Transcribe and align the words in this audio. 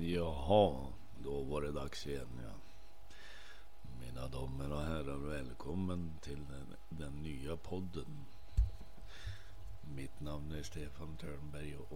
Jaha, 0.00 0.86
då 1.24 1.42
var 1.42 1.62
det 1.62 1.72
dags 1.72 2.06
igen 2.06 2.40
ja. 2.42 2.54
Mina 4.00 4.28
damer 4.28 4.72
och 4.72 4.82
herrar, 4.82 5.16
välkommen 5.16 6.12
till 6.22 6.38
den, 6.50 6.98
den 6.98 7.22
nya 7.22 7.56
podden. 7.56 8.24
Mitt 9.94 10.20
namn 10.20 10.52
är 10.52 10.62
Stefan 10.62 11.16
Törnberg 11.16 11.76
och, 11.76 11.92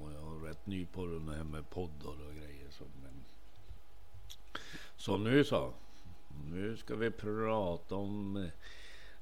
och 0.00 0.12
jag 0.12 0.36
är 0.36 0.46
rätt 0.48 0.66
ny 0.66 0.86
på 0.86 1.06
det 1.06 1.34
här 1.34 1.44
med 1.44 1.70
poddar 1.70 2.26
och 2.28 2.34
grejer. 2.34 2.70
Så, 2.70 2.84
men... 3.02 3.24
så 4.96 5.16
nu 5.16 5.44
så. 5.44 5.72
Nu 6.50 6.76
ska 6.76 6.96
vi 6.96 7.10
prata 7.10 7.94
om 7.94 8.36
eh, 8.36 8.50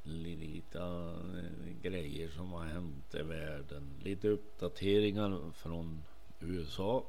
lite 0.02 0.79
eh, 0.79 1.82
grejer 1.82 2.29
som 2.29 2.52
har 2.52 2.64
hänt 2.64 3.14
i 3.14 3.23
världen. 3.23 4.00
Lite 4.02 4.29
uppdateringar 4.29 5.52
från 5.52 6.02
USA 6.41 7.04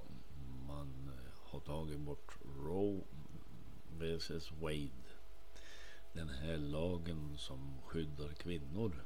har 1.50 1.60
tagit 1.60 2.00
bort 2.00 2.38
Roe 2.60 3.02
vs 4.00 4.52
Wade. 4.52 5.08
Den 6.14 6.30
här 6.30 6.58
lagen 6.58 7.38
som 7.38 7.82
skyddar 7.86 8.34
kvinnor. 8.34 9.04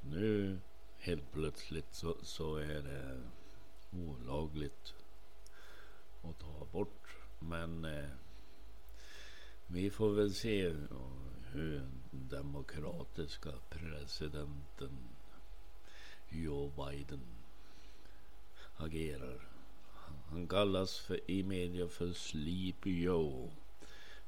Nu 0.00 0.58
helt 0.98 1.32
plötsligt 1.32 1.94
så, 1.94 2.16
så 2.22 2.56
är 2.56 2.82
det 2.82 3.20
olagligt 3.92 4.94
att 6.22 6.38
ta 6.38 6.66
bort. 6.72 7.16
Men 7.38 7.84
eh, 7.84 8.10
vi 9.66 9.90
får 9.90 10.10
väl 10.10 10.34
se 10.34 10.66
eh, 10.66 10.74
hur 11.52 11.88
demokratiska 12.10 13.50
presidenten 13.68 14.98
Joe 16.28 16.72
Biden 16.76 17.20
agerar. 18.76 19.53
Han 20.34 20.48
kallas 20.48 20.98
för, 20.98 21.30
i 21.30 21.42
media 21.42 21.88
för 21.88 22.12
Sleepy 22.12 23.02
Joe. 23.02 23.50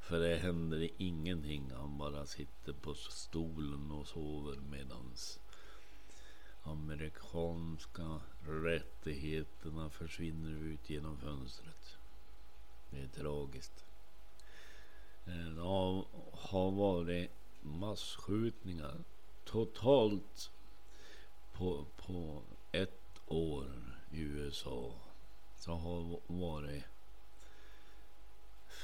För 0.01 0.21
det 0.21 0.37
händer 0.37 0.89
ingenting. 0.99 1.71
Han 1.77 1.99
bara 1.99 2.27
sitter 2.27 2.73
på 2.73 2.95
stolen 2.95 3.91
och 3.91 4.07
sover 4.07 4.57
medans 4.71 5.41
amerikanska 6.63 8.21
rättigheterna 8.49 9.91
försvinner 9.91 10.51
ut 10.51 10.91
genom 10.91 11.19
fönstret. 11.19 11.97
Det 12.91 13.01
är 13.01 13.09
tragiskt. 13.09 13.85
Eh, 15.27 15.51
det 15.55 15.63
har 16.33 16.71
varit 16.71 17.31
massskjutningar 17.61 19.05
totalt 19.45 20.51
på, 21.53 21.85
på 21.97 22.43
ett 22.73 23.21
år 23.27 23.97
i 24.11 24.21
USA 24.21 24.93
så 25.57 25.73
har 25.73 26.21
varit 26.27 26.85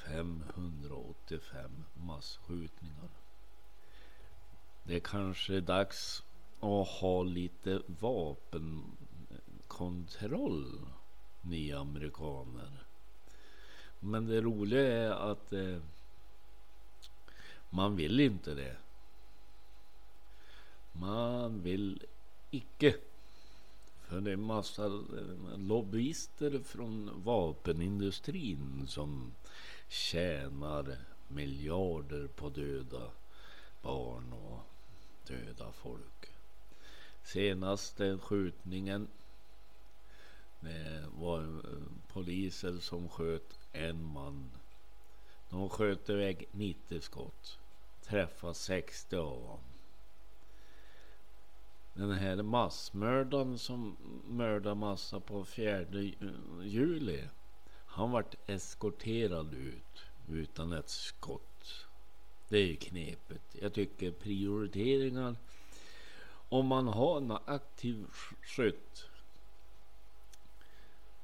585 0.07 1.85
massskjutningar. 1.95 3.09
Det 4.83 4.97
är 4.97 5.01
kanske 5.01 5.57
är 5.57 5.61
dags 5.61 6.23
att 6.61 6.89
ha 6.89 7.23
lite 7.23 7.83
vapenkontroll, 7.87 10.81
ni 11.41 11.73
amerikaner. 11.73 12.87
Men 14.01 14.27
det 14.27 14.41
roliga 14.41 14.93
är 14.93 15.11
att 15.11 15.53
eh, 15.53 15.79
man 17.71 17.97
vill 17.97 18.21
inte 18.21 18.55
det. 18.55 18.77
Man 20.93 21.63
vill 21.63 22.07
icke 22.51 22.97
för 24.13 24.21
det 24.21 24.33
är 24.33 24.37
massa 24.37 24.89
lobbyister 25.57 26.59
från 26.65 27.23
vapenindustrin 27.25 28.87
som 28.89 29.33
tjänar 29.89 30.97
miljarder 31.29 32.27
på 32.27 32.49
döda 32.49 33.11
barn 33.83 34.33
och 34.33 34.61
döda 35.27 35.73
folk. 35.73 36.31
Senaste 37.23 38.19
skjutningen 38.19 39.09
det 40.61 41.05
var 41.19 41.63
poliser 42.09 42.79
som 42.79 43.09
sköt 43.09 43.59
en 43.73 44.05
man. 44.05 44.51
De 45.51 45.69
sköt 45.69 46.11
iväg 46.11 46.49
90 46.51 47.01
skott. 47.01 47.59
Träffade 48.03 48.55
60 48.55 49.17
av 49.17 49.43
dem 49.43 49.72
den 51.95 52.11
här 52.11 52.43
massmördaren 52.43 53.59
som 53.59 53.97
mördade 54.29 54.75
massa 54.75 55.21
på 55.21 55.45
4 55.45 55.85
juli. 56.63 57.25
Han 57.87 58.11
vart 58.11 58.35
eskorterad 58.47 59.55
ut 59.55 60.05
utan 60.29 60.73
ett 60.73 60.89
skott. 60.89 61.87
Det 62.49 62.59
är 62.59 62.67
ju 62.67 62.77
knepet. 62.77 63.43
Jag 63.61 63.73
tycker 63.73 64.13
prioriteringar. 64.13 65.37
Om 66.49 66.67
man 66.67 66.87
har 66.87 67.17
en 67.17 67.31
aktiv 67.31 68.07
skytt. 68.43 69.09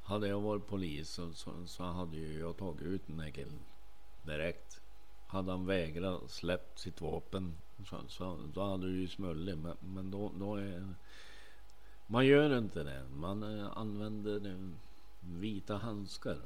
Hade 0.03 0.29
jag 0.29 0.41
varit 0.41 0.67
polis 0.67 1.09
så, 1.09 1.33
så, 1.33 1.67
så 1.67 1.85
hade 1.85 2.17
ju 2.17 2.39
jag 2.39 2.57
tagit 2.57 2.83
ut 2.83 3.07
den 3.07 3.21
här 3.21 3.31
killen 3.31 3.61
direkt. 4.23 4.81
Hade 5.27 5.51
han 5.51 5.67
vägrat 5.67 6.31
släppt 6.31 6.79
sitt 6.79 7.01
vapen 7.01 7.55
så, 7.87 8.01
så, 8.09 8.39
då 8.55 8.71
hade 8.71 8.87
du 8.87 9.01
ju 9.01 9.09
smullit. 9.09 9.59
Men, 9.59 9.77
men 9.81 10.11
då, 10.11 10.33
då 10.39 10.57
är... 10.57 10.95
Man 12.07 12.27
gör 12.27 12.59
inte 12.59 12.85
det. 12.85 13.05
Man 13.15 13.59
eh, 13.59 13.79
använder 13.79 14.71
vita 15.21 15.77
handskar 15.77 16.41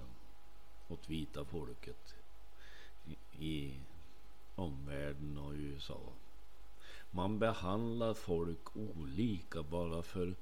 åt 0.88 1.10
vita 1.10 1.44
folket 1.44 2.14
i, 3.04 3.44
i 3.46 3.80
omvärlden 4.54 5.38
och 5.38 5.52
USA. 5.52 6.00
Man 7.10 7.38
behandlar 7.38 8.14
folk 8.14 8.76
olika 8.76 9.62
bara 9.62 10.02
för 10.02 10.34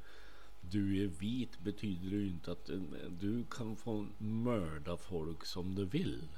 du 0.61 1.05
är 1.05 1.07
vit 1.07 1.61
betyder 1.61 2.11
det 2.11 2.27
inte 2.27 2.53
att 2.53 2.71
eh, 2.71 2.81
du 3.09 3.45
kan 3.45 3.77
få 3.77 4.07
mörda 4.19 4.97
folk 4.97 5.45
som 5.45 5.75
du 5.75 5.85
vill. 5.85 6.29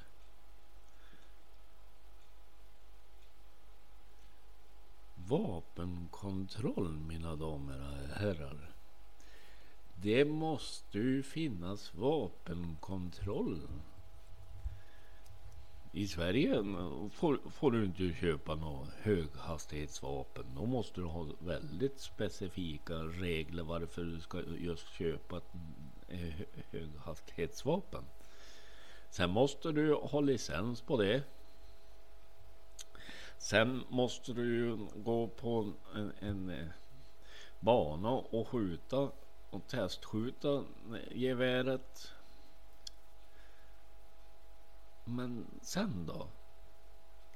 Vapenkontroll 5.29 6.93
mina 6.93 7.37
damer 7.37 7.81
och 7.81 8.21
herrar. 8.21 8.75
Det 9.95 10.25
måste 10.25 10.99
ju 10.99 11.23
finnas 11.23 11.95
vapenkontroll. 11.95 13.61
I 15.95 16.09
Sverige 16.09 16.65
får, 17.13 17.51
får 17.51 17.71
du 17.71 17.85
inte 17.85 18.13
köpa 18.13 18.55
några 18.55 18.87
höghastighetsvapen. 19.03 20.45
Då 20.57 20.67
måste 20.67 21.01
du 21.01 21.07
ha 21.07 21.27
väldigt 21.39 22.01
specifika 22.01 22.95
regler 22.95 23.63
varför 23.63 24.05
du 24.05 24.21
ska 24.21 24.43
just 24.59 24.89
köpa 24.89 25.37
ett 25.37 25.53
eh, 26.09 26.35
höghastighetsvapen. 26.71 28.05
Sen 29.11 29.31
måste 29.31 29.73
du 29.73 29.95
ha 29.95 30.21
licens 30.21 30.81
på 30.81 30.97
det. 30.97 31.23
Sen 33.43 33.85
måste 33.89 34.33
du 34.33 34.57
ju 34.57 34.77
gå 34.97 35.29
på 35.29 35.73
en, 35.95 36.13
en 36.19 36.51
eh, 36.51 36.67
bana 37.61 38.11
och 38.11 38.49
skjuta 38.49 39.11
och 39.51 39.67
testskjuta 39.67 40.65
geväret. 41.11 42.13
Men 45.05 45.47
sen 45.63 46.07
då? 46.07 46.27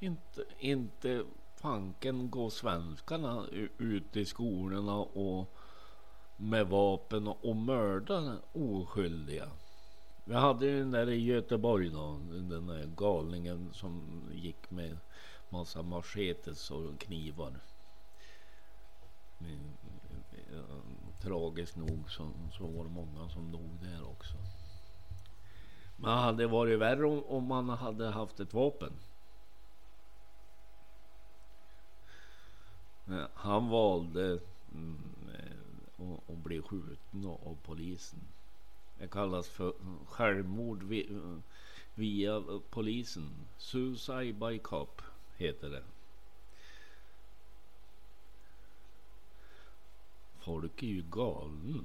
Inte, 0.01 0.45
inte 0.59 1.25
fanken 1.57 2.31
går 2.31 2.51
svenskarna 2.51 3.47
ut 3.79 4.17
i 4.17 4.25
skolorna 4.25 4.97
och 4.97 5.57
med 6.37 6.67
vapen 6.67 7.29
och 7.29 7.57
mördar 7.57 8.39
oskyldiga. 8.53 9.51
Vi 10.25 10.35
hade 10.35 10.67
ju 10.67 10.79
den 10.79 10.91
där 10.91 11.11
i 11.11 11.25
Göteborg 11.25 11.91
då, 11.91 12.21
den 12.31 12.67
där 12.67 12.87
galningen 12.97 13.71
som 13.73 14.23
gick 14.33 14.71
med 14.71 14.99
massa 15.49 15.83
machetes 15.83 16.71
och 16.71 17.01
knivar. 17.01 17.61
Men, 19.39 19.77
tragiskt 21.23 21.77
nog 21.77 22.11
så, 22.11 22.31
så 22.53 22.67
var 22.67 22.85
det 22.85 22.91
många 22.91 23.29
som 23.29 23.53
dog 23.53 23.79
där 23.81 24.09
också. 24.11 24.35
Men 25.97 26.11
det 26.11 26.17
hade 26.17 26.47
varit 26.47 26.79
värre 26.79 27.07
om, 27.07 27.25
om 27.25 27.45
man 27.45 27.69
hade 27.69 28.07
haft 28.07 28.41
ett 28.41 28.55
vapen. 28.55 28.93
Eh, 33.09 33.27
han 33.35 33.69
valde 33.69 34.41
mm, 34.75 34.99
eh, 35.35 36.13
att, 36.13 36.31
att 36.31 36.39
bli 36.39 36.63
skjuten 36.63 37.27
av 37.27 37.57
polisen. 37.63 38.21
Det 38.99 39.09
kallas 39.09 39.49
för 39.49 39.69
eh, 39.69 40.07
självmord 40.07 40.83
via 41.95 42.43
polisen. 42.71 43.31
Suicide 43.57 44.33
by 44.33 44.59
cop 44.59 45.03
heter 45.39 45.71
det. 45.71 45.83
Folk 50.39 50.83
är 50.83 50.87
ju 50.87 51.03
galna. 51.03 51.85